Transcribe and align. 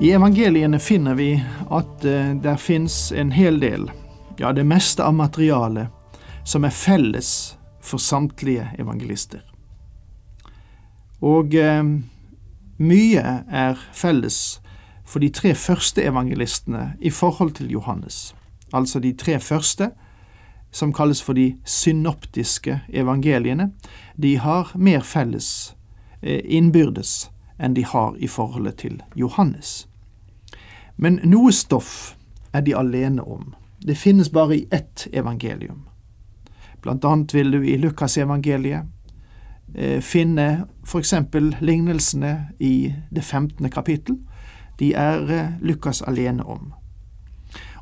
I 0.00 0.10
evangeliene 0.10 0.78
finner 0.78 1.14
vi 1.14 1.44
at 1.70 2.00
det 2.02 2.40
der 2.42 2.56
fins 2.56 3.12
en 3.12 3.30
hel 3.30 3.60
del, 3.62 3.86
ja 4.38 4.50
det 4.52 4.64
meste 4.66 5.04
av 5.06 5.14
materialet, 5.14 5.86
som 6.44 6.66
er 6.66 6.74
felles 6.74 7.28
for 7.78 8.02
samtlige 8.02 8.66
evangelister. 8.78 9.44
Og 11.22 11.54
eh, 11.54 11.84
mye 12.82 13.34
er 13.46 13.84
felles 13.94 14.58
for 15.06 15.22
de 15.22 15.30
tre 15.30 15.54
første 15.54 16.02
evangelistene 16.02 16.96
i 16.98 17.12
forhold 17.14 17.54
til 17.60 17.70
Johannes. 17.70 18.34
Altså 18.74 18.98
de 18.98 19.12
tre 19.14 19.38
første, 19.38 19.92
som 20.74 20.92
kalles 20.92 21.22
for 21.22 21.38
de 21.38 21.54
synoptiske 21.64 22.80
evangeliene, 22.90 23.70
de 24.18 24.34
har 24.42 24.72
mer 24.74 25.06
felles 25.06 25.76
uh, 26.26 26.40
innbyrdes 26.42 27.30
enn 27.58 27.74
de 27.74 27.84
har 27.84 28.16
i 28.18 28.26
forholdet 28.26 28.76
til 28.76 29.02
Johannes. 29.14 29.88
Men 30.96 31.20
noe 31.24 31.52
stoff 31.52 32.16
er 32.52 32.60
de 32.60 32.74
alene 32.76 33.22
om. 33.22 33.54
Det 33.86 33.96
finnes 33.98 34.30
bare 34.30 34.56
i 34.56 34.66
ett 34.70 35.08
evangelium. 35.12 35.88
Blant 36.82 37.04
annet 37.04 37.34
vil 37.34 37.50
du 37.50 37.62
i 37.62 37.76
Lukasevangeliet 37.76 38.86
eh, 39.74 40.00
finne 40.00 40.66
eksempel 40.98 41.56
lignelsene 41.60 42.50
i 42.60 42.94
det 43.10 43.24
15. 43.24 43.70
kapittel. 43.70 44.18
De 44.78 44.92
er 44.94 45.30
eh, 45.30 45.52
Lukas 45.60 46.02
alene 46.02 46.44
om. 46.44 46.72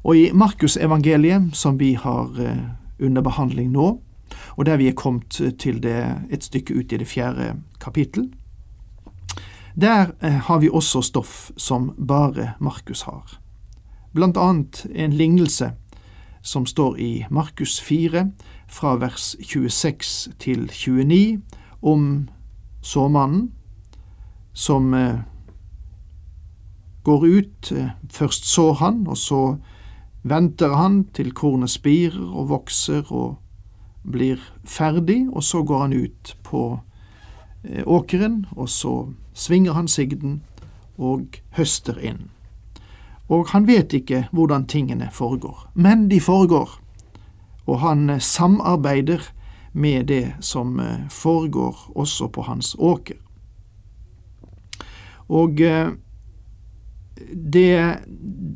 Og 0.03 0.17
i 0.17 0.31
Markusevangeliet, 0.35 1.51
som 1.53 1.79
vi 1.79 1.95
har 1.95 2.41
eh, 2.41 2.63
under 3.01 3.23
behandling 3.23 3.73
nå, 3.73 4.01
og 4.57 4.67
der 4.67 4.77
vi 4.77 4.89
er 4.89 4.97
kommet 4.97 5.41
til 5.59 5.83
det 5.83 5.99
et 6.31 6.45
stykke 6.45 6.75
ut 6.75 6.93
i 6.93 6.97
det 6.97 7.07
fjerde 7.07 7.55
kapittel, 7.81 8.31
der 9.75 10.13
eh, 10.21 10.33
har 10.33 10.59
vi 10.59 10.69
også 10.69 11.03
stoff 11.03 11.51
som 11.57 11.93
bare 12.07 12.53
Markus 12.61 13.03
har. 13.03 13.39
Blant 14.15 14.37
annet 14.37 14.87
en 14.95 15.13
lignelse 15.13 15.73
som 16.43 16.67
står 16.67 16.99
i 16.99 17.25
Markus 17.31 17.81
4, 17.81 18.31
fra 18.69 18.97
vers 18.97 19.37
26 19.41 20.29
til 20.39 20.71
29, 20.73 21.43
om 21.83 22.29
såmannen 22.83 23.53
som 24.53 24.95
eh, 24.95 25.19
går 27.05 27.27
ut. 27.27 27.73
Eh, 27.73 27.89
først 28.11 28.45
sår 28.45 28.75
han, 28.75 29.07
og 29.07 29.17
så 29.17 29.57
venter 30.23 30.75
han 30.77 31.05
til 31.15 31.33
kornet 31.33 31.71
spirer 31.71 32.23
og 32.23 32.49
vokser 32.49 33.13
og 33.13 33.39
blir 34.03 34.41
ferdig, 34.65 35.29
og 35.33 35.43
så 35.45 35.63
går 35.63 35.79
han 35.79 35.93
ut 35.93 36.37
på 36.43 36.81
åkeren, 37.87 38.47
og 38.57 38.69
så 38.69 39.13
svinger 39.35 39.73
han 39.73 39.89
sigden 39.89 40.41
og 40.99 41.39
høster 41.57 41.99
inn. 42.03 42.25
Og 43.31 43.53
han 43.53 43.67
vet 43.67 43.95
ikke 43.97 44.27
hvordan 44.33 44.67
tingene 44.67 45.09
foregår, 45.13 45.71
men 45.75 46.09
de 46.11 46.21
foregår, 46.21 46.75
og 47.67 47.81
han 47.81 48.21
samarbeider 48.21 49.23
med 49.73 50.07
det 50.07 50.35
som 50.41 50.81
eh, 50.81 51.09
foregår 51.09 51.93
også 51.95 52.29
på 52.29 52.43
hans 52.43 52.77
åker. 52.79 53.17
Og 55.29 55.61
eh, 55.61 55.89
det, 57.33 57.97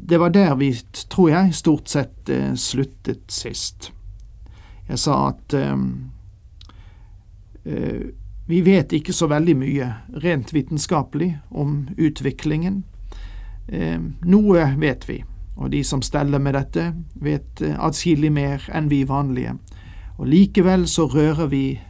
det 0.08 0.20
var 0.20 0.28
der 0.28 0.54
vi, 0.54 0.72
tror 1.10 1.28
jeg, 1.28 1.54
stort 1.54 1.88
sett 1.88 2.28
eh, 2.28 2.54
sluttet 2.54 3.32
sist. 3.32 3.92
Jeg 4.88 4.98
sa 5.02 5.14
at 5.32 5.54
uh, 5.58 5.80
vi 8.46 8.60
vet 8.60 8.92
ikke 8.92 9.12
så 9.12 9.26
veldig 9.26 9.56
mye 9.58 9.88
rent 10.22 10.52
vitenskapelig 10.54 11.32
om 11.50 11.88
utviklingen. 11.98 12.84
Eh, 13.68 13.98
noe 14.22 14.66
vet 14.78 15.08
vi, 15.08 15.24
og 15.56 15.70
de 15.70 15.82
som 15.84 16.02
steller 16.02 16.38
med 16.38 16.54
dette, 16.54 16.92
vet 17.14 17.58
adskillig 17.58 17.74
atskillig 17.88 18.30
mer 18.32 18.68
enn 18.70 18.90
vi 18.90 19.02
vanlige. 19.08 19.56
Og 20.16 20.28
likevel 20.30 20.86
så 20.88 21.08
rører 21.10 21.50
vi 21.50 21.80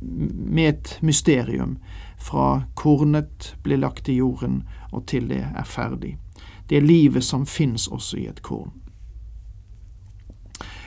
med 0.00 0.68
et 0.68 0.98
mysterium 1.02 1.78
fra 2.18 2.62
kornet 2.74 3.54
blir 3.62 3.78
lagt 3.82 4.08
i 4.08 4.20
jorden 4.20 4.62
og 4.92 5.06
til 5.10 5.28
det 5.28 5.42
er 5.42 5.66
ferdig. 5.66 6.16
Det 6.70 6.78
er 6.78 6.86
livet 6.86 7.24
som 7.24 7.46
fins 7.46 7.88
også 7.88 8.16
i 8.22 8.28
et 8.30 8.42
korn. 8.42 8.70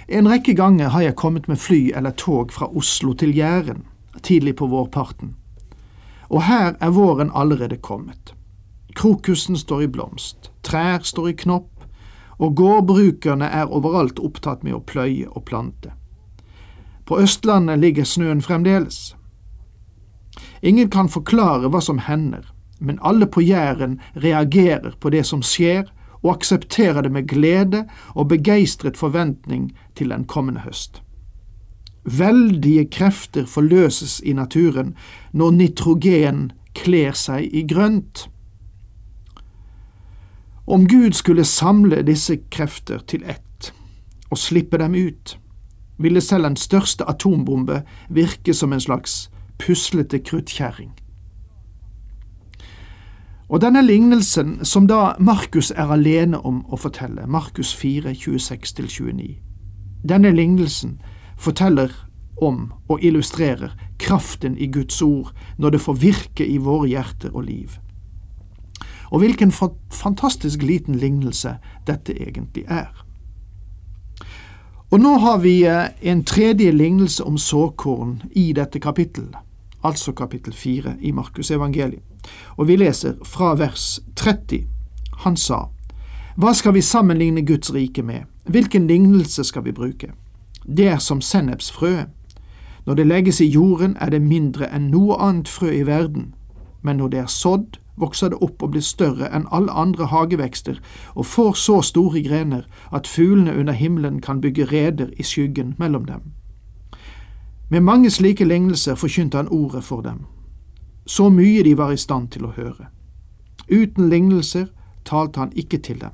En 0.07 0.29
rekke 0.29 0.53
ganger 0.55 0.89
har 0.93 1.01
jeg 1.01 1.15
kommet 1.15 1.47
med 1.47 1.59
fly 1.59 1.91
eller 1.95 2.11
tog 2.11 2.53
fra 2.53 2.69
Oslo 2.71 3.13
til 3.13 3.35
Jæren 3.35 3.83
tidlig 4.25 4.55
på 4.59 4.67
vårparten. 4.67 5.35
Og 6.29 6.43
her 6.49 6.73
er 6.81 6.95
våren 6.95 7.31
allerede 7.33 7.77
kommet. 7.77 8.33
Krokusen 8.95 9.57
står 9.57 9.81
i 9.85 9.87
blomst, 9.87 10.49
trær 10.63 11.03
står 11.03 11.29
i 11.29 11.35
knopp, 11.45 11.85
og 12.39 12.55
gårdbrukerne 12.55 13.47
er 13.47 13.71
overalt 13.71 14.19
opptatt 14.19 14.63
med 14.63 14.75
å 14.75 14.83
pløye 14.83 15.27
og 15.29 15.45
plante. 15.47 15.93
På 17.05 17.19
Østlandet 17.21 17.79
ligger 17.79 18.07
snøen 18.07 18.41
fremdeles. 18.41 19.15
Ingen 20.61 20.89
kan 20.89 21.11
forklare 21.11 21.69
hva 21.69 21.81
som 21.83 22.01
hender, 22.07 22.47
men 22.79 22.99
alle 23.01 23.27
på 23.27 23.43
Jæren 23.45 23.99
reagerer 24.15 24.97
på 24.99 25.11
det 25.13 25.23
som 25.29 25.43
skjer, 25.45 25.85
og 26.25 26.39
aksepterer 26.39 27.05
det 27.05 27.11
med 27.13 27.27
glede 27.29 27.83
og 28.15 28.31
begeistret 28.31 28.97
forventning 28.97 29.69
til 29.95 30.09
den 30.09 30.25
kommende 30.25 30.63
høst. 30.65 31.04
Veldige 32.05 32.85
krefter 32.85 33.45
forløses 33.45 34.21
i 34.25 34.33
naturen 34.33 34.93
når 35.33 35.51
nitrogen 35.51 36.51
kler 36.75 37.15
seg 37.17 37.49
i 37.53 37.63
grønt. 37.67 38.27
Om 40.67 40.87
Gud 40.89 41.13
skulle 41.13 41.45
samle 41.45 42.01
disse 42.05 42.37
krefter 42.51 43.01
til 43.07 43.23
ett 43.23 43.71
og 44.29 44.37
slippe 44.37 44.77
dem 44.77 44.93
ut, 44.93 45.37
ville 45.97 46.21
selv 46.21 46.43
den 46.43 46.55
største 46.55 47.05
atombombe 47.09 47.81
virke 48.09 48.53
som 48.53 48.73
en 48.73 48.81
slags 48.81 49.29
puslete 49.57 50.19
kruttkjerring. 50.19 50.91
Og 53.49 53.61
denne 53.61 53.81
lignelsen, 53.85 54.65
som 54.65 54.87
da 54.87 55.13
Markus 55.19 55.71
er 55.71 55.91
alene 55.93 56.39
om 56.41 56.63
å 56.65 56.77
fortelle, 56.81 57.27
Markus 57.27 57.75
4, 57.77 58.13
26–29, 58.17 59.35
denne 60.09 60.31
lignelsen 60.33 60.97
forteller 61.37 61.91
om 62.41 62.73
og 62.87 63.03
illustrerer 63.03 63.75
kraften 63.99 64.57
i 64.57 64.67
Guds 64.67 65.01
ord 65.01 65.31
når 65.57 65.75
det 65.75 65.81
får 65.81 65.99
virke 66.01 66.47
i 66.47 66.57
våre 66.57 66.87
hjerter 66.87 67.35
og 67.35 67.47
liv. 67.47 67.77
Og 69.11 69.19
hvilken 69.19 69.51
fantastisk 69.91 70.63
liten 70.63 70.95
lignelse 70.99 71.57
dette 71.87 72.15
egentlig 72.17 72.65
er. 72.67 72.91
Og 74.91 74.99
nå 75.01 75.17
har 75.17 75.39
vi 75.41 75.63
eh, 75.67 75.87
en 76.01 76.23
tredje 76.23 76.71
lignelse 76.71 77.23
om 77.23 77.37
såkorn 77.37 78.21
i 78.31 78.53
dette 78.53 78.79
kapittelet, 78.79 79.37
altså 79.83 80.13
kapittel 80.13 80.53
fire 80.53 80.95
i 81.01 81.11
Markus 81.11 81.51
evangeliet. 81.51 82.03
Og 82.57 82.67
vi 82.67 82.77
leser 82.77 83.17
fra 83.25 83.53
vers 83.59 83.99
30. 84.15 84.65
Han 85.25 85.37
sa, 85.37 85.67
Hva 86.35 86.53
skal 86.53 86.73
vi 86.73 86.81
sammenligne 86.81 87.45
Guds 87.45 87.73
rike 87.73 88.03
med? 88.03 88.25
Hvilken 88.45 88.87
lignelse 88.87 89.43
skal 89.43 89.63
vi 89.65 89.71
bruke? 89.71 90.11
Det 90.67 90.87
er 90.87 90.97
som 90.97 91.21
sennepsfrøet. 91.21 92.07
Når 92.85 92.93
det 92.93 93.07
legges 93.07 93.41
i 93.41 93.49
jorden, 93.49 93.97
er 94.01 94.09
det 94.09 94.21
mindre 94.21 94.69
enn 94.73 94.91
noe 94.91 95.17
annet 95.17 95.47
frø 95.47 95.71
i 95.71 95.85
verden, 95.85 96.33
men 96.81 96.97
når 96.97 97.07
det 97.07 97.19
er 97.19 97.31
sådd, 97.31 97.79
vokser 97.97 98.29
det 98.29 98.37
opp 98.41 98.63
og 98.63 98.71
blir 98.71 98.81
større 98.81 99.29
enn 99.33 99.47
alle 99.51 99.71
andre 99.71 100.05
hagevekster 100.11 100.79
og 101.15 101.25
får 101.25 101.53
så 101.53 101.81
store 101.81 102.21
grener 102.21 102.65
at 102.91 103.07
fuglene 103.07 103.55
under 103.55 103.73
himmelen 103.73 104.19
kan 104.21 104.41
bygge 104.41 104.65
reder 104.71 105.09
i 105.17 105.23
skyggen 105.23 105.75
mellom 105.77 106.05
dem. 106.05 106.33
Med 107.69 107.81
mange 107.81 108.09
slike 108.09 108.45
lignelser 108.45 108.95
forkynte 108.95 109.37
han 109.37 109.49
ordet 109.49 109.83
for 109.83 110.01
dem, 110.01 110.25
så 111.05 111.29
mye 111.29 111.63
de 111.63 111.77
var 111.77 111.91
i 111.91 111.97
stand 111.97 112.29
til 112.29 112.45
å 112.45 112.53
høre. 112.53 112.89
Uten 113.71 114.09
lignelser 114.09 114.67
talte 115.05 115.39
han 115.39 115.53
ikke 115.55 115.77
til 115.77 116.01
dem, 116.01 116.13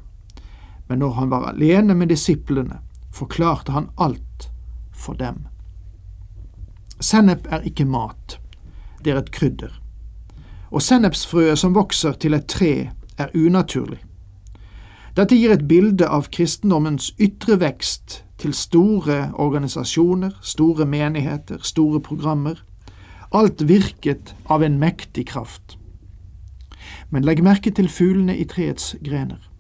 men 0.88 1.00
når 1.00 1.12
han 1.12 1.32
var 1.32 1.50
alene 1.50 1.96
med 1.96 2.08
disiplene, 2.08 2.80
forklarte 3.12 3.72
han 3.72 3.90
alt 3.98 4.52
for 4.92 5.14
dem. 5.14 5.48
Sennep 7.02 7.48
er 7.52 7.66
ikke 7.66 7.86
mat, 7.86 8.40
det 9.04 9.14
er 9.14 9.22
et 9.22 9.32
krydder. 9.32 9.78
og 10.72 10.82
sennepsfrøet 10.82 11.60
som 11.60 11.74
vokser 11.76 12.14
til 12.14 12.34
et 12.34 12.46
tre, 12.48 12.90
er 13.18 13.34
unaturlig. 13.36 14.00
Dette 15.18 15.36
gir 15.36 15.52
et 15.52 15.68
bilde 15.68 16.08
av 16.08 16.30
kristendommens 16.32 17.10
ytre 17.20 17.58
vekst 17.60 18.22
til 18.40 18.54
store 18.56 19.34
organisasjoner, 19.36 20.38
store 20.42 20.86
menigheter, 20.86 21.60
store 21.62 22.00
programmer. 22.00 22.64
Alt 23.36 23.68
virket 23.68 24.34
av 24.48 24.64
en 24.64 24.80
mektig 24.80 25.28
kraft. 25.28 25.76
Men 27.10 27.28
legg 27.28 27.44
merke 27.44 27.72
til 27.76 27.90
fuglene 27.92 28.38
i 28.38 28.48
treets 28.48 28.96
grener. 29.04 29.51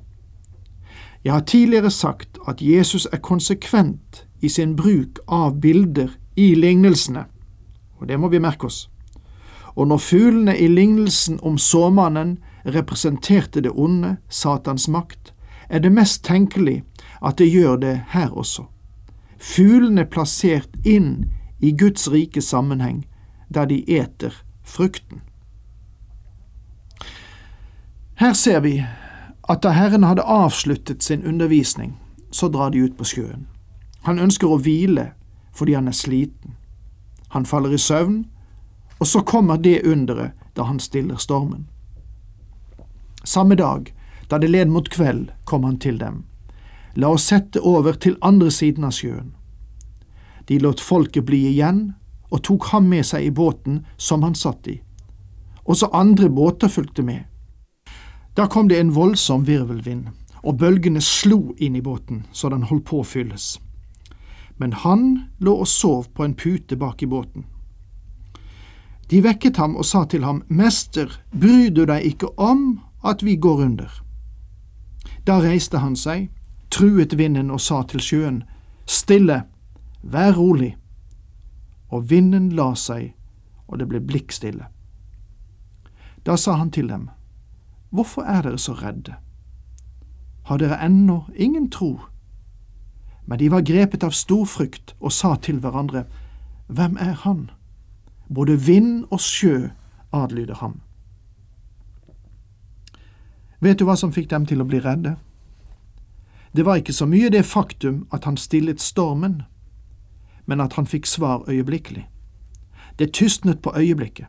Jeg 1.23 1.33
har 1.33 1.39
tidligere 1.39 1.91
sagt 1.91 2.37
at 2.47 2.61
Jesus 2.61 3.07
er 3.11 3.17
konsekvent 3.17 4.25
i 4.41 4.49
sin 4.49 4.75
bruk 4.75 5.19
av 5.27 5.59
bilder 5.61 6.09
i 6.35 6.55
lignelsene, 6.55 7.25
og 7.99 8.07
det 8.07 8.19
må 8.19 8.27
vi 8.27 8.39
merke 8.39 8.65
oss. 8.65 8.87
Og 9.75 9.87
når 9.87 9.97
fuglene 9.97 10.57
i 10.57 10.67
lignelsen 10.67 11.39
om 11.43 11.57
såmannen 11.57 12.37
representerte 12.65 13.61
det 13.61 13.71
onde, 13.71 14.17
Satans 14.29 14.87
makt, 14.87 15.33
er 15.69 15.79
det 15.79 15.91
mest 15.91 16.23
tenkelig 16.25 16.83
at 17.21 17.37
det 17.37 17.51
gjør 17.51 17.75
det 17.75 18.01
her 18.07 18.33
også. 18.37 18.65
Fuglene 19.37 20.05
plassert 20.05 20.69
inn 20.85 21.29
i 21.59 21.71
Guds 21.71 22.11
rike 22.11 22.41
sammenheng, 22.41 23.05
der 23.53 23.65
de 23.65 23.83
eter 23.89 24.33
frukten. 24.63 25.21
Her 28.15 28.33
ser 28.33 28.59
vi 28.59 28.83
at 29.51 29.63
da 29.63 29.73
Herren 29.75 30.03
hadde 30.07 30.23
avsluttet 30.23 31.03
sin 31.03 31.25
undervisning, 31.27 31.97
så 32.31 32.47
drar 32.47 32.71
de 32.71 32.79
ut 32.85 32.97
på 32.97 33.03
sjøen. 33.03 33.47
Han 34.07 34.19
ønsker 34.19 34.47
å 34.47 34.59
hvile 34.61 35.11
fordi 35.51 35.75
han 35.75 35.89
er 35.91 35.95
sliten. 35.97 36.55
Han 37.35 37.45
faller 37.45 37.73
i 37.75 37.79
søvn, 37.79 38.23
og 38.99 39.07
så 39.07 39.21
kommer 39.27 39.57
det 39.57 39.81
underet 39.83 40.37
da 40.55 40.63
han 40.63 40.79
stiller 40.79 41.19
stormen. 41.19 41.67
Samme 43.23 43.55
dag, 43.55 43.91
da 44.29 44.39
det 44.39 44.49
led 44.49 44.71
mot 44.71 44.89
kveld, 44.89 45.31
kom 45.45 45.63
han 45.63 45.77
til 45.79 45.99
dem. 45.99 46.23
La 46.95 47.11
oss 47.11 47.27
sette 47.27 47.59
over 47.59 47.93
til 47.93 48.17
andre 48.21 48.51
siden 48.51 48.87
av 48.87 48.95
sjøen. 48.95 49.33
De 50.47 50.59
lot 50.59 50.79
folket 50.79 51.27
bli 51.27 51.43
igjen 51.51 51.93
og 52.31 52.43
tok 52.47 52.71
ham 52.71 52.87
med 52.89 53.05
seg 53.07 53.27
i 53.27 53.35
båten 53.35 53.83
som 53.97 54.23
han 54.23 54.35
satt 54.35 54.67
i. 54.67 54.79
Også 55.63 55.91
andre 55.93 56.29
båter 56.29 56.71
fulgte 56.71 57.03
med. 57.03 57.27
Da 58.35 58.47
kom 58.47 58.67
det 58.67 58.79
en 58.79 58.93
voldsom 58.95 59.45
virvelvind, 59.45 60.07
og 60.43 60.57
bølgene 60.57 61.01
slo 61.01 61.53
inn 61.57 61.75
i 61.75 61.81
båten 61.81 62.25
så 62.31 62.49
den 62.49 62.63
holdt 62.69 62.87
på 62.87 63.01
å 63.01 63.07
fylles. 63.07 63.59
Men 64.57 64.73
han 64.73 65.03
lå 65.39 65.55
og 65.63 65.67
sov 65.67 66.07
på 66.15 66.23
en 66.23 66.35
pute 66.37 66.77
bak 66.79 67.03
i 67.03 67.09
båten. 67.11 67.45
De 69.11 69.19
vekket 69.19 69.57
ham 69.59 69.75
og 69.75 69.85
sa 69.85 70.05
til 70.07 70.23
ham, 70.23 70.43
Mester, 70.47 71.11
bryr 71.35 71.73
du 71.75 71.83
deg 71.85 72.05
ikke 72.13 72.31
om 72.39 72.79
at 73.03 73.23
vi 73.23 73.35
går 73.35 73.65
under? 73.65 73.91
Da 75.27 75.41
reiste 75.43 75.81
han 75.83 75.97
seg, 75.99 76.29
truet 76.71 77.17
vinden 77.19 77.51
og 77.51 77.59
sa 77.61 77.83
til 77.83 77.99
sjøen, 77.99 78.43
Stille, 78.87 79.43
vær 80.01 80.33
rolig. 80.37 80.77
Og 81.91 82.09
vinden 82.09 82.49
la 82.55 82.71
seg, 82.75 83.11
og 83.67 83.79
det 83.79 83.87
ble 83.91 83.99
blikkstille. 83.99 84.65
Da 86.25 86.37
sa 86.37 86.55
han 86.55 86.71
til 86.71 86.87
dem, 86.87 87.09
Hvorfor 87.91 88.21
er 88.21 88.41
dere 88.41 88.57
så 88.57 88.73
redde? 88.73 89.15
Har 90.43 90.57
dere 90.57 90.79
ennå 90.85 91.25
ingen 91.35 91.69
tro? 91.71 91.99
Men 93.25 93.39
de 93.39 93.51
var 93.51 93.61
grepet 93.61 94.03
av 94.03 94.15
stor 94.15 94.45
frykt 94.45 94.95
og 94.99 95.11
sa 95.11 95.35
til 95.35 95.59
hverandre, 95.59 96.05
Hvem 96.67 96.97
er 96.99 97.13
han? 97.23 97.49
Både 98.35 98.55
vind 98.65 99.05
og 99.11 99.19
sjø 99.19 99.69
adlyder 100.11 100.55
ham. 100.55 100.79
Vet 103.59 103.79
du 103.79 103.85
hva 103.85 103.97
som 103.99 104.13
fikk 104.15 104.29
dem 104.31 104.45
til 104.47 104.63
å 104.63 104.65
bli 104.65 104.79
redde? 104.79 105.17
Det 106.55 106.65
var 106.65 106.79
ikke 106.79 106.95
så 106.95 107.05
mye 107.05 107.29
det 107.29 107.43
faktum 107.45 108.05
at 108.11 108.23
han 108.23 108.37
stillet 108.37 108.81
stormen, 108.81 109.41
men 110.45 110.61
at 110.61 110.73
han 110.73 110.87
fikk 110.87 111.05
svar 111.05 111.43
øyeblikkelig. 111.47 112.07
Det 112.99 113.13
tystnet 113.13 113.61
på 113.61 113.75
øyeblikket. 113.75 114.27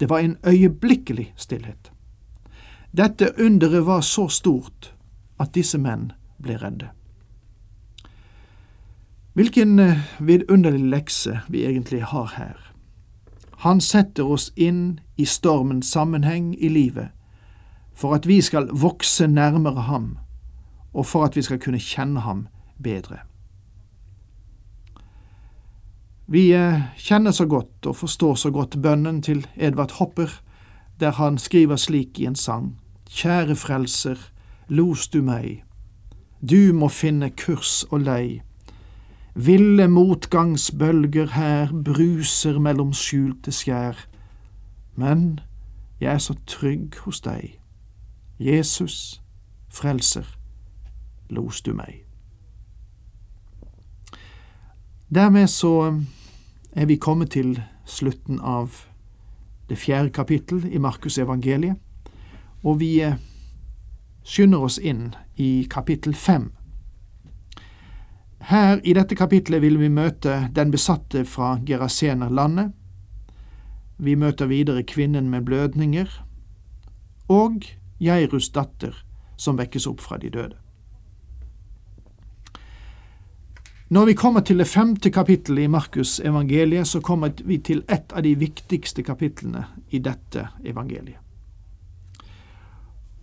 Det 0.00 0.10
var 0.10 0.18
en 0.18 0.36
øyeblikkelig 0.46 1.32
stillhet. 1.36 1.92
Dette 2.98 3.30
underet 3.38 3.86
var 3.86 4.00
så 4.00 4.28
stort 4.28 4.94
at 5.38 5.54
disse 5.54 5.78
menn 5.78 6.08
ble 6.42 6.56
redde. 6.58 6.88
Hvilken 9.38 9.78
eh, 9.78 10.00
vidunderlig 10.18 10.82
lekse 10.90 11.40
vi 11.48 11.62
egentlig 11.62 12.02
har 12.10 12.32
her. 12.34 12.56
Han 13.62 13.80
setter 13.80 14.26
oss 14.26 14.48
inn 14.56 14.98
i 15.16 15.24
stormens 15.24 15.92
sammenheng 15.94 16.56
i 16.58 16.68
livet, 16.68 17.14
for 17.94 18.14
at 18.18 18.26
vi 18.26 18.40
skal 18.42 18.66
vokse 18.74 19.26
nærmere 19.26 19.86
ham, 19.86 20.18
og 20.92 21.06
for 21.06 21.24
at 21.24 21.36
vi 21.36 21.42
skal 21.42 21.62
kunne 21.62 21.78
kjenne 21.78 22.26
ham 22.26 22.48
bedre. 22.82 23.22
Vi 26.26 26.50
eh, 26.50 26.82
kjenner 26.98 27.30
så 27.30 27.46
godt 27.46 27.86
og 27.86 27.96
forstår 27.96 28.34
så 28.34 28.50
godt 28.50 28.82
bønnen 28.82 29.22
til 29.22 29.46
Edvard 29.56 29.94
Hopper, 30.00 30.40
der 31.00 31.14
han 31.14 31.38
skriver 31.38 31.76
slik 31.76 32.18
i 32.18 32.26
en 32.26 32.34
sang. 32.36 32.74
Kjære 33.08 33.56
Frelser, 33.56 34.18
los 34.68 35.08
du 35.08 35.22
meg, 35.22 35.64
du 36.44 36.74
må 36.76 36.90
finne 36.92 37.30
kurs 37.30 37.86
og 37.90 38.02
lei. 38.04 38.42
Ville 39.34 39.88
motgangsbølger 39.88 41.32
her 41.32 41.72
bruser 41.72 42.58
mellom 42.60 42.92
skjulte 42.92 43.54
skjær, 43.54 44.04
men 44.94 45.40
jeg 46.00 46.12
er 46.12 46.20
så 46.20 46.36
trygg 46.46 47.00
hos 47.06 47.22
deg. 47.24 47.56
Jesus, 48.38 49.22
Frelser, 49.72 50.28
los 51.30 51.62
du 51.64 51.72
meg. 51.72 52.04
Dermed 55.08 55.48
så 55.48 55.96
er 56.76 56.86
vi 56.86 57.00
kommet 57.00 57.32
til 57.32 57.56
slutten 57.88 58.36
av 58.40 58.84
det 59.68 59.80
fjerde 59.80 60.12
kapittel 60.12 60.66
i 60.68 60.78
Markus 60.78 61.16
evangeliet 61.18 61.80
og 62.62 62.80
vi 62.80 63.00
eh, 63.02 63.18
skynder 64.24 64.64
oss 64.68 64.78
inn 64.78 65.12
i 65.36 65.66
kapittel 65.70 66.14
fem. 66.14 66.50
Her 68.48 68.80
i 68.84 68.94
dette 68.94 69.16
kapitlet 69.18 69.62
vil 69.62 69.78
vi 69.80 69.90
møte 69.90 70.48
den 70.54 70.70
besatte 70.70 71.24
fra 71.26 71.58
Gerasenerlandet. 71.66 72.70
Vi 73.98 74.14
møter 74.14 74.46
videre 74.46 74.84
kvinnen 74.86 75.30
med 75.30 75.44
blødninger 75.44 76.08
og 77.28 77.66
Jairus 78.00 78.50
datter 78.54 78.94
som 79.36 79.58
vekkes 79.58 79.86
opp 79.90 80.00
fra 80.00 80.18
de 80.18 80.30
døde. 80.30 80.56
Når 83.88 84.04
vi 84.04 84.14
kommer 84.14 84.40
til 84.44 84.58
det 84.60 84.68
femte 84.68 85.10
kapittelet 85.10 85.64
i 85.64 85.70
Markus 85.72 86.18
evangeliet, 86.20 86.86
så 86.86 87.00
kommer 87.00 87.32
vi 87.44 87.58
til 87.58 87.80
et 87.88 88.12
av 88.12 88.22
de 88.22 88.34
viktigste 88.36 89.02
kapitlene 89.02 89.64
i 89.90 89.98
dette 90.04 90.44
evangeliet. 90.64 91.27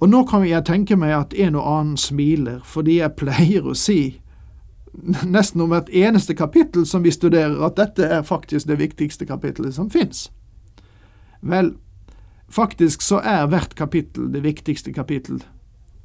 Og 0.05 0.09
nå 0.13 0.19
kan 0.29 0.43
jeg 0.45 0.61
tenke 0.67 0.93
meg 1.01 1.15
at 1.17 1.31
en 1.33 1.55
og 1.57 1.65
annen 1.65 1.97
smiler, 1.97 2.59
fordi 2.61 2.99
jeg 2.99 3.15
pleier 3.17 3.65
å 3.65 3.73
si 3.73 4.19
nesten 5.25 5.63
om 5.63 5.71
hvert 5.73 5.87
eneste 5.89 6.35
kapittel 6.37 6.83
som 6.85 7.01
vi 7.01 7.09
studerer, 7.09 7.55
at 7.65 7.73
dette 7.79 8.05
er 8.05 8.21
faktisk 8.21 8.67
det 8.69 8.77
viktigste 8.77 9.25
kapittelet 9.25 9.73
som 9.73 9.89
fins. 9.89 10.27
Vel, 11.41 11.71
faktisk 12.53 13.01
så 13.01 13.17
er 13.17 13.47
hvert 13.49 13.73
kapittel 13.73 14.27
det 14.29 14.43
viktigste 14.45 14.93
kapittel 14.93 15.39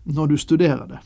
når 0.09 0.33
du 0.33 0.37
studerer 0.41 0.87
det. 0.89 1.03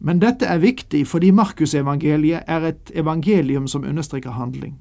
Men 0.00 0.24
dette 0.24 0.48
er 0.48 0.64
viktig 0.64 1.02
fordi 1.06 1.28
Markusevangeliet 1.28 2.48
er 2.48 2.70
et 2.70 2.94
evangelium 2.96 3.68
som 3.68 3.84
understreker 3.84 4.32
handling. 4.40 4.78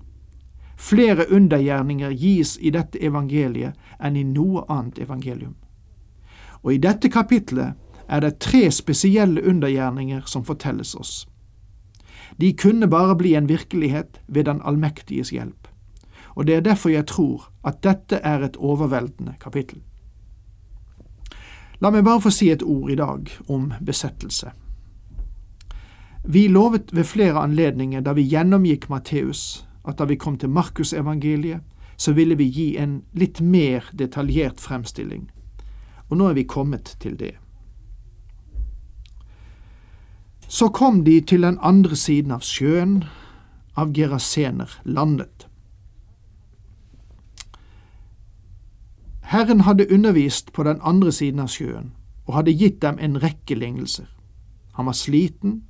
Flere 0.79 1.27
undergjerninger 1.27 2.15
gis 2.15 2.55
i 2.61 2.71
dette 2.71 3.03
evangeliet 3.03 3.75
enn 3.99 4.15
i 4.15 4.23
noe 4.23 4.63
annet 4.71 5.03
evangelium 5.03 5.59
og 6.63 6.73
i 6.73 6.77
dette 6.77 7.09
kapitlet 7.11 7.75
er 8.07 8.19
det 8.19 8.39
tre 8.39 8.71
spesielle 8.71 9.43
undergjerninger 9.43 10.23
som 10.25 10.45
fortelles 10.45 10.95
oss. 10.95 11.27
De 12.39 12.53
kunne 12.53 12.87
bare 12.87 13.15
bli 13.15 13.35
en 13.35 13.49
virkelighet 13.49 14.21
ved 14.27 14.43
Den 14.45 14.61
allmektiges 14.63 15.29
hjelp, 15.29 15.67
og 16.35 16.47
det 16.47 16.55
er 16.55 16.61
derfor 16.61 16.89
jeg 16.89 17.05
tror 17.05 17.51
at 17.63 17.83
dette 17.83 18.15
er 18.15 18.43
et 18.43 18.57
overveldende 18.57 19.35
kapittel. 19.39 19.81
La 21.81 21.89
meg 21.91 22.03
bare 22.03 22.21
få 22.21 22.29
si 22.31 22.49
et 22.49 22.63
ord 22.63 22.91
i 22.91 22.95
dag 22.95 23.29
om 23.49 23.73
besettelse. 23.85 24.51
Vi 26.23 26.47
lovet 26.47 26.95
ved 26.95 27.03
flere 27.03 27.39
anledninger 27.43 28.01
da 28.01 28.13
vi 28.13 28.23
gjennomgikk 28.23 28.89
Matteus, 28.89 29.67
at 29.85 29.99
da 29.99 30.05
vi 30.05 30.15
kom 30.15 30.37
til 30.37 30.49
Markusevangeliet, 30.49 31.59
så 31.97 32.13
ville 32.13 32.35
vi 32.35 32.43
gi 32.43 32.77
en 32.77 33.01
litt 33.13 33.41
mer 33.41 33.89
detaljert 33.93 34.61
fremstilling 34.61 35.32
og 36.09 36.17
nå 36.17 36.29
er 36.29 36.37
vi 36.37 36.43
kommet 36.43 36.95
til 36.99 37.17
det. 37.19 37.33
Så 40.47 40.69
kom 40.69 41.03
de 41.05 41.21
til 41.21 41.41
den 41.41 41.57
andre 41.61 41.95
siden 41.95 42.31
av 42.31 42.43
sjøen, 42.45 43.03
av 43.75 43.93
Gerasener 43.93 44.69
landet. 44.85 45.47
Herren 49.33 49.63
hadde 49.65 49.89
undervist 49.89 50.53
på 50.53 50.63
den 50.63 50.77
andre 50.83 51.11
siden 51.11 51.39
av 51.41 51.49
sjøen 51.49 51.93
og 52.27 52.35
hadde 52.37 52.53
gitt 52.53 52.81
dem 52.81 52.99
en 53.01 53.17
rekke 53.19 53.55
lignelser. 53.57 54.05
Han 54.77 54.85
var 54.85 54.93
sliten, 54.93 55.63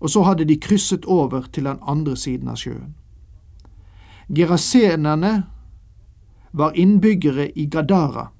og 0.00 0.10
så 0.10 0.22
hadde 0.26 0.44
de 0.48 0.56
krysset 0.60 1.04
over 1.04 1.44
til 1.52 1.68
den 1.68 1.78
andre 1.82 2.16
siden 2.16 2.48
av 2.48 2.58
sjøen. 2.60 2.94
Gerasenerne 4.28 5.34
var 6.52 6.72
innbyggere 6.80 7.50
i 7.58 7.66
Gadara, 7.66 8.30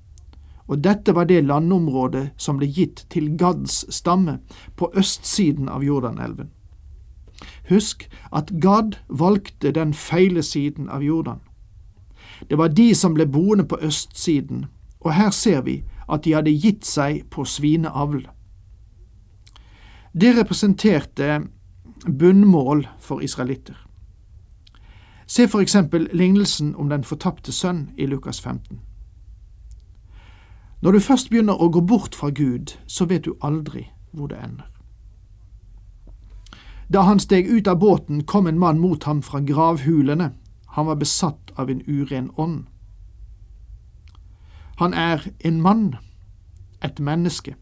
og 0.66 0.84
dette 0.84 1.14
var 1.14 1.24
det 1.28 1.44
landområdet 1.44 2.30
som 2.40 2.56
ble 2.58 2.66
gitt 2.66 3.04
til 3.12 3.36
Gads 3.38 3.84
stamme 3.94 4.38
på 4.76 4.90
østsiden 4.96 5.68
av 5.68 5.84
Jordanelven. 5.84 6.50
Husk 7.68 8.08
at 8.32 8.52
Gad 8.60 8.96
valgte 9.08 9.72
den 9.72 9.94
feile 9.94 10.42
siden 10.42 10.88
av 10.88 11.02
Jordan. 11.02 11.40
Det 12.50 12.58
var 12.58 12.68
de 12.68 12.94
som 12.94 13.14
ble 13.14 13.26
boende 13.26 13.64
på 13.64 13.78
østsiden, 13.82 14.66
og 15.00 15.12
her 15.14 15.30
ser 15.30 15.60
vi 15.60 15.82
at 16.08 16.24
de 16.24 16.32
hadde 16.32 16.50
gitt 16.50 16.86
seg 16.86 17.24
på 17.30 17.44
svineavl. 17.44 18.24
Det 20.12 20.36
representerte 20.38 21.42
bunnmål 22.06 22.86
for 23.00 23.20
israelitter. 23.20 23.76
Se 25.26 25.48
for 25.48 25.60
eksempel 25.60 26.08
lignelsen 26.12 26.74
om 26.76 26.88
den 26.88 27.04
fortapte 27.04 27.52
sønn 27.52 27.90
i 27.96 28.06
Lukas 28.06 28.40
15. 28.40 28.80
Når 30.84 30.92
du 30.92 31.00
først 31.00 31.30
begynner 31.30 31.56
å 31.56 31.70
gå 31.72 31.80
bort 31.80 32.14
fra 32.14 32.28
Gud, 32.28 32.74
så 32.86 33.06
vet 33.08 33.24
du 33.24 33.32
aldri 33.40 33.86
hvor 34.12 34.28
det 34.28 34.36
ender. 34.36 34.66
Da 36.92 37.06
han 37.08 37.18
steg 37.18 37.48
ut 37.48 37.68
av 37.68 37.78
båten, 37.80 38.24
kom 38.24 38.46
en 38.46 38.58
mann 38.60 38.78
mot 38.78 39.04
ham 39.08 39.22
fra 39.22 39.40
gravhulene. 39.40 40.34
Han 40.76 40.86
var 40.86 40.98
besatt 41.00 41.54
av 41.56 41.70
en 41.70 41.80
uren 41.88 42.30
ånd. 42.36 42.66
Han 44.76 44.92
er 44.94 45.24
en 45.40 45.62
mann, 45.62 45.96
et 46.82 47.00
menneske. 47.00 47.54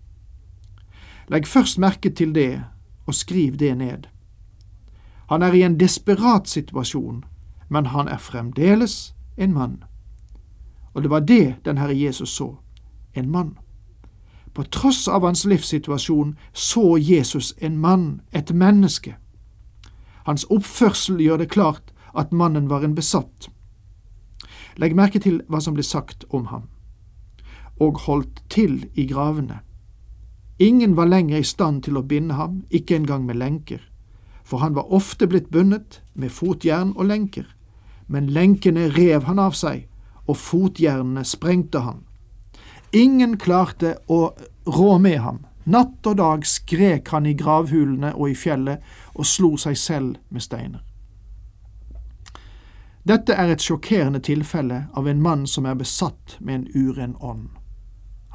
Legg 1.31 1.47
først 1.47 1.79
merke 1.79 2.11
til 2.11 2.35
det, 2.35 2.65
og 3.07 3.15
skriv 3.15 3.57
det 3.57 3.77
ned. 3.79 4.11
Han 5.31 5.43
er 5.43 5.55
i 5.55 5.63
en 5.63 5.79
desperat 5.79 6.49
situasjon, 6.49 7.23
men 7.69 7.87
han 7.87 8.09
er 8.09 8.19
fremdeles 8.19 9.15
en 9.37 9.55
mann. 9.55 9.85
Og 10.95 11.03
det 11.03 11.11
var 11.11 11.21
det 11.21 11.55
den 11.65 11.79
Herre 11.79 11.95
Jesus 11.95 12.35
så, 12.35 12.57
en 13.15 13.31
mann. 13.31 13.59
På 14.53 14.63
tross 14.63 15.09
av 15.09 15.25
hans 15.25 15.45
livssituasjon 15.45 16.37
så 16.53 16.99
Jesus 16.99 17.55
en 17.59 17.79
mann, 17.79 18.21
et 18.31 18.53
menneske. 18.53 19.17
Hans 20.27 20.45
oppførsel 20.51 21.21
gjør 21.21 21.43
det 21.43 21.51
klart 21.51 21.93
at 22.15 22.33
mannen 22.33 22.69
var 22.69 22.85
en 22.85 22.95
besatt. 22.95 23.49
Legg 24.77 24.95
merke 24.97 25.21
til 25.21 25.41
hva 25.49 25.61
som 25.61 25.75
ble 25.75 25.85
sagt 25.85 26.25
om 26.31 26.47
ham. 26.53 26.69
Og 27.81 28.05
holdt 28.07 28.43
til 28.53 28.85
i 28.95 29.07
gravene. 29.09 29.61
Ingen 30.59 30.97
var 30.97 31.09
lenger 31.09 31.41
i 31.41 31.49
stand 31.49 31.83
til 31.83 31.97
å 31.97 32.05
binde 32.07 32.37
ham, 32.37 32.63
ikke 32.71 32.97
engang 32.97 33.25
med 33.27 33.41
lenker, 33.41 33.81
for 34.45 34.63
han 34.63 34.77
var 34.77 34.93
ofte 34.93 35.27
blitt 35.27 35.51
bundet 35.51 36.03
med 36.15 36.31
fotjern 36.31 36.93
og 36.97 37.09
lenker, 37.09 37.49
men 38.07 38.29
lenkene 38.31 38.91
rev 38.93 39.25
han 39.25 39.41
av 39.43 39.57
seg, 39.59 39.89
og 40.29 40.37
fotjernene 40.37 41.25
sprengte 41.25 41.83
han. 41.83 42.05
Ingen 42.93 43.39
klarte 43.39 43.97
å 44.07 44.35
rå 44.65 44.99
med 44.99 45.21
ham. 45.21 45.39
Natt 45.65 46.07
og 46.07 46.17
dag 46.19 46.47
skrek 46.47 47.09
han 47.09 47.27
i 47.27 47.33
gravhulene 47.39 48.11
og 48.13 48.33
i 48.33 48.35
fjellet 48.37 48.83
og 49.15 49.27
slo 49.27 49.55
seg 49.57 49.79
selv 49.79 50.19
med 50.29 50.45
steiner. 50.45 50.83
Dette 53.09 53.33
er 53.33 53.51
et 53.51 53.65
sjokkerende 53.65 54.21
tilfelle 54.23 54.85
av 54.93 55.09
en 55.09 55.23
mann 55.23 55.47
som 55.47 55.67
er 55.67 55.79
besatt 55.79 56.37
med 56.41 56.55
en 56.55 56.67
uren 56.75 57.17
ånd. 57.21 57.49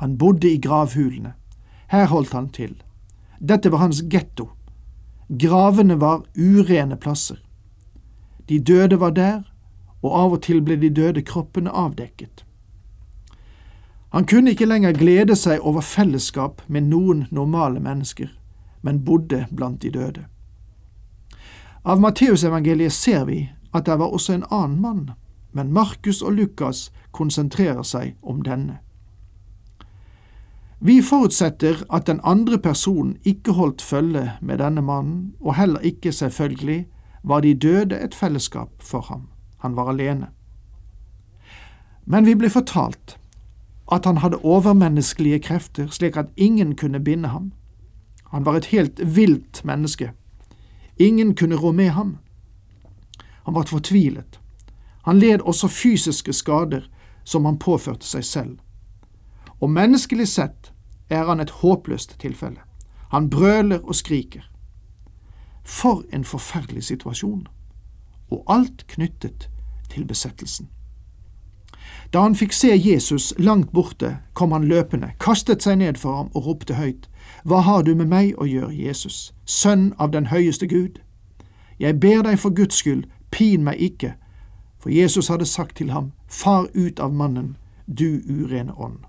Han 0.01 0.17
bodde 0.17 0.49
i 0.49 0.57
gravhulene. 0.57 1.35
Her 1.93 2.09
holdt 2.09 2.33
han 2.33 2.49
til. 2.49 2.73
Dette 3.39 3.69
var 3.69 3.85
hans 3.85 4.01
getto. 4.09 4.49
Gravene 5.29 5.99
var 6.01 6.25
urene 6.35 6.97
plasser. 6.97 7.39
De 8.49 8.59
døde 8.59 8.99
var 8.99 9.13
der, 9.13 9.45
og 10.01 10.11
av 10.17 10.35
og 10.37 10.43
til 10.49 10.61
ble 10.65 10.79
de 10.81 10.89
døde 10.89 11.21
kroppene 11.21 11.69
avdekket. 11.69 12.46
Han 14.09 14.25
kunne 14.25 14.51
ikke 14.51 14.65
lenger 14.65 14.95
glede 14.95 15.35
seg 15.35 15.59
over 15.59 15.81
fellesskap 15.81 16.61
med 16.67 16.87
noen 16.87 17.25
normale 17.31 17.79
mennesker, 17.83 18.29
men 18.81 19.03
bodde 19.05 19.45
blant 19.51 19.81
de 19.81 19.91
døde. 19.91 20.25
Av 21.83 21.99
Matteusevangeliet 21.99 22.93
ser 22.93 23.25
vi 23.25 23.49
at 23.75 23.85
det 23.85 23.99
var 23.99 24.13
også 24.15 24.33
en 24.33 24.47
annen 24.51 24.81
mann, 24.81 25.03
men 25.51 25.73
Markus 25.73 26.21
og 26.21 26.33
Lukas 26.33 26.91
konsentrerer 27.11 27.83
seg 27.83 28.15
om 28.21 28.41
denne. 28.43 28.79
Vi 30.79 31.01
forutsetter 31.01 31.83
at 31.89 32.07
den 32.07 32.19
andre 32.23 32.59
personen 32.61 33.17
ikke 33.25 33.55
holdt 33.57 33.81
følge 33.81 34.31
med 34.41 34.59
denne 34.61 34.81
mannen, 34.81 35.33
og 35.39 35.55
heller 35.55 35.79
ikke, 35.79 36.11
selvfølgelig, 36.11 36.87
var 37.23 37.41
de 37.41 37.53
døde 37.53 37.99
et 37.99 38.15
fellesskap 38.15 38.69
for 38.79 39.01
ham. 39.01 39.27
Han 39.57 39.75
var 39.75 39.89
alene. 39.89 40.27
Men 42.05 42.25
vi 42.25 42.35
blir 42.35 42.49
fortalt 42.49 43.17
at 43.91 44.05
han 44.05 44.17
hadde 44.17 44.37
overmenneskelige 44.43 45.39
krefter 45.39 45.87
slik 45.87 46.17
at 46.17 46.31
ingen 46.37 46.75
kunne 46.75 46.99
binde 46.99 47.29
ham. 47.29 47.51
Han 48.31 48.45
var 48.45 48.55
et 48.55 48.65
helt 48.65 49.15
vilt 49.15 49.65
menneske. 49.65 50.11
Ingen 50.97 51.35
kunne 51.35 51.55
rå 51.55 51.71
med 51.71 51.89
ham. 51.89 52.17
Han 53.45 53.53
var 53.53 53.63
fortvilet. 53.63 54.39
Han 55.03 55.19
led 55.19 55.39
også 55.41 55.67
fysiske 55.67 56.33
skader 56.33 56.81
som 57.23 57.45
han 57.45 57.59
påførte 57.59 58.05
seg 58.05 58.25
selv. 58.25 58.57
Og 59.59 59.69
menneskelig 59.69 60.27
sett 60.27 60.71
er 61.09 61.25
han 61.25 61.39
et 61.39 61.49
håpløst 61.49 62.19
tilfelle. 62.19 62.59
Han 63.11 63.29
brøler 63.29 63.79
og 63.83 63.95
skriker. 63.95 64.43
For 65.63 66.03
en 66.13 66.23
forferdelig 66.23 66.83
situasjon, 66.83 67.47
og 68.31 68.43
alt 68.47 68.85
knyttet 68.87 69.49
til 69.89 70.05
besettelsen. 70.05 70.69
Da 72.13 72.21
han 72.21 72.35
fikk 72.35 72.53
se 72.53 72.71
Jesus 72.75 73.33
langt 73.37 73.71
borte, 73.71 74.17
kom 74.33 74.51
han 74.51 74.67
løpende, 74.67 75.11
kastet 75.19 75.63
seg 75.63 75.77
ned 75.77 75.97
for 75.97 76.15
ham 76.15 76.29
og 76.33 76.45
ropte 76.45 76.73
høyt, 76.73 77.09
Hva 77.43 77.61
har 77.61 77.83
du 77.83 77.95
med 77.95 78.07
meg 78.07 78.35
å 78.37 78.45
gjøre, 78.45 78.73
Jesus, 78.73 79.33
Sønn 79.45 79.93
av 79.99 80.11
den 80.11 80.27
høyeste 80.27 80.67
Gud? 80.67 80.99
Jeg 81.79 81.99
ber 81.99 82.23
deg 82.23 82.39
for 82.39 82.49
Guds 82.49 82.75
skyld, 82.75 83.03
pin 83.31 83.63
meg 83.63 83.79
ikke, 83.79 84.13
for 84.79 84.89
Jesus 84.89 85.27
hadde 85.27 85.45
sagt 85.45 85.77
til 85.77 85.91
ham, 85.91 86.11
Far 86.27 86.67
ut 86.73 86.99
av 86.99 87.13
mannen, 87.13 87.57
du 87.87 88.21
urene 88.27 88.73
ånd. 88.73 88.99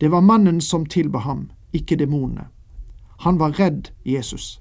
Det 0.00 0.10
var 0.10 0.20
mannen 0.20 0.60
som 0.60 0.86
tilba 0.86 1.18
ham, 1.18 1.50
ikke 1.72 1.96
demonene. 1.96 2.48
Han 3.18 3.38
var 3.38 3.58
redd 3.58 3.90
Jesus. 4.04 4.60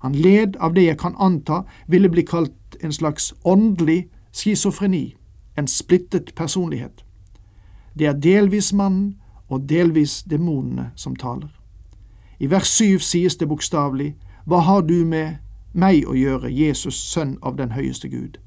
Han 0.00 0.12
led 0.12 0.56
av 0.60 0.74
det 0.74 0.84
jeg 0.84 0.98
kan 0.98 1.14
anta 1.18 1.62
ville 1.86 2.08
bli 2.08 2.22
kalt 2.22 2.76
en 2.80 2.92
slags 2.92 3.34
åndelig 3.44 4.08
schizofreni 4.32 5.16
en 5.56 5.66
splittet 5.66 6.34
personlighet. 6.34 7.04
Det 7.98 8.06
er 8.06 8.12
delvis 8.12 8.72
mannen 8.72 9.16
og 9.48 9.68
delvis 9.68 10.22
demonene 10.22 10.90
som 10.96 11.16
taler. 11.16 11.48
I 12.38 12.50
vers 12.50 12.68
syv 12.68 12.98
sies 12.98 13.36
det 13.36 13.48
bokstavelig, 13.48 14.16
Hva 14.46 14.60
har 14.60 14.82
du 14.82 15.04
med 15.04 15.38
meg 15.72 16.04
å 16.06 16.14
gjøre, 16.14 16.52
Jesus, 16.52 16.94
sønn 16.94 17.38
av 17.42 17.56
den 17.56 17.72
høyeste 17.72 18.08
Gud? 18.08 18.38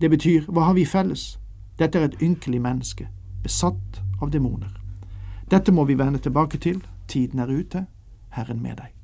Det 0.00 0.10
betyr, 0.10 0.46
hva 0.48 0.70
har 0.70 0.74
vi 0.74 0.84
felles? 0.84 1.38
Dette 1.78 1.98
er 1.98 2.04
et 2.04 2.22
ynkelig 2.22 2.60
menneske, 2.62 3.08
besatt 3.42 4.00
av 4.22 4.30
demoner. 4.30 4.72
Dette 5.50 5.72
må 5.72 5.84
vi 5.84 5.98
vende 5.98 6.18
tilbake 6.18 6.58
til, 6.58 6.80
tiden 7.08 7.38
er 7.38 7.52
ute, 7.52 7.86
Herren 8.30 8.62
med 8.62 8.76
deg. 8.76 9.03